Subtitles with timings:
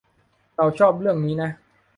[0.55, 1.49] เราชอบเรื่องนี้นะ